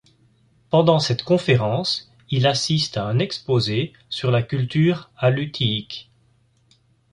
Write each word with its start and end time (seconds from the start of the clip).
Pendant 0.71 0.97
cette 0.97 1.21
conférence, 1.23 2.11
il 2.31 2.47
assiste 2.47 2.97
à 2.97 3.05
un 3.05 3.19
exposé 3.19 3.93
sur 4.09 4.31
la 4.31 4.41
culture 4.41 5.11
Alutiiq. 5.15 6.09